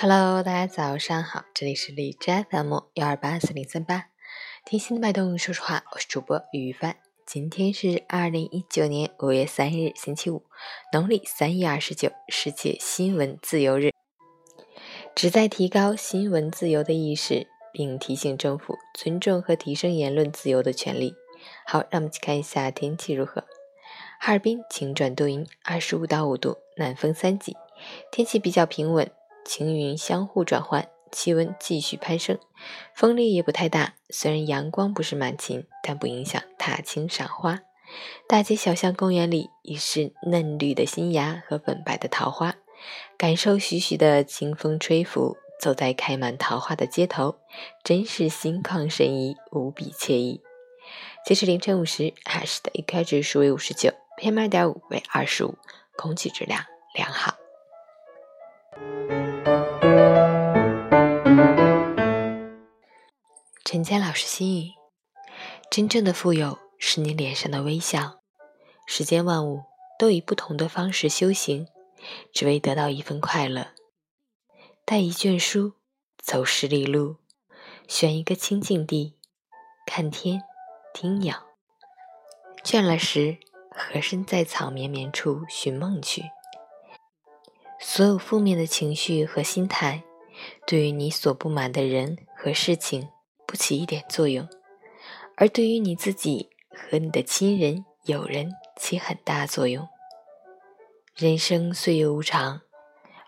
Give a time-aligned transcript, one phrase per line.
[0.00, 4.10] Hello，大家早上好，这里是荔枝 FM 幺二八四零三八，
[4.64, 6.94] 听心的脉动，说实话，我是主播于帆。
[7.26, 10.44] 今天是二零一九年五月三日，星期五，
[10.92, 13.90] 农历三月二十九，世界新闻自由日，
[15.16, 21.16] 旨在提高新闻自由的意识，并提醒政府尊重和提升言论自由的权利。
[21.66, 23.42] 好，让我们去看一下天气如何。
[24.20, 27.56] 哈尔滨晴转多云，二十五到五度，南风三级，
[28.12, 29.10] 天气比较平稳，
[29.48, 32.38] 晴云相互转换，气温继续攀升，
[32.94, 33.94] 风力也不太大。
[34.10, 37.60] 虽然阳光不是满勤，但不影响踏青赏花。
[38.28, 42.56] 大街小巷、公园里已是嫩绿的新芽和粉白的桃花，
[43.16, 47.36] 感受徐徐的清风吹拂，走在开满桃花的街头，
[47.82, 50.42] 真是心旷神怡，无比惬意。
[51.24, 53.90] 截至凌晨五时，海市的 AQI 指数为五十九。
[54.20, 55.56] PM 二点五为二十五，
[55.96, 56.62] 空气质量
[56.94, 57.34] 良好。
[63.64, 64.72] 陈谦老师心语：
[65.70, 68.20] 真正的富有是你脸上的微笑。
[68.86, 69.62] 世间万物
[69.98, 71.68] 都以不同的方式修行，
[72.32, 73.68] 只为得到一份快乐。
[74.84, 75.74] 带一卷书，
[76.16, 77.16] 走十里路，
[77.86, 79.16] 选一个清静地，
[79.86, 80.42] 看天，
[80.94, 81.44] 听鸟。
[82.64, 83.38] 倦了时。
[83.80, 86.24] 和身在草绵绵处寻梦去。
[87.90, 90.02] 所有负面的情绪和心态，
[90.66, 93.08] 对于你所不满的人和事情
[93.46, 94.46] 不起一点作用，
[95.38, 99.88] 而对于你自己和你的亲人、友人起很大作用。
[101.16, 102.60] 人生岁月无常，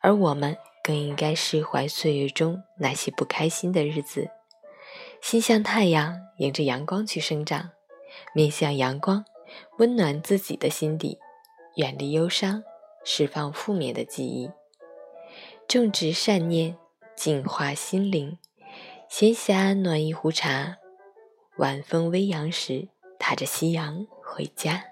[0.00, 4.30] 而我们更应该释怀岁月中那些不开心的日子，
[5.20, 7.72] 心向太阳，迎着阳光去生长，
[8.34, 9.22] 面向阳光。
[9.76, 11.18] 温暖自己的心底，
[11.76, 12.64] 远离忧伤，
[13.08, 14.50] 释放负面的记忆，
[15.68, 16.76] 种植善念，
[17.14, 18.36] 净化心灵。
[19.08, 20.78] 闲暇暖一壶茶，
[21.58, 24.82] 晚风微扬时，踏着夕阳回家。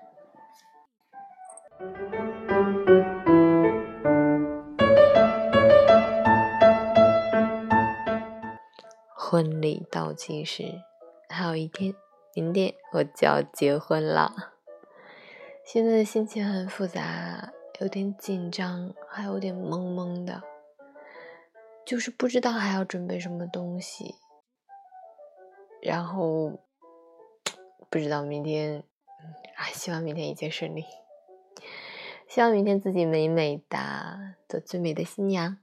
[9.16, 10.62] 婚礼倒计时
[11.28, 11.93] 还有一天。
[12.37, 14.53] 明天我就要结婚了，
[15.65, 20.43] 现在的心情很复杂，有点紧张，还有点懵懵的，
[21.85, 24.15] 就是不知道还要准备什么东西，
[25.83, 26.53] 然后
[27.91, 28.84] 不知道明天，
[29.57, 30.84] 啊，希望明天一切顺利，
[32.29, 35.59] 希望明天自己美美的，做最美的新娘，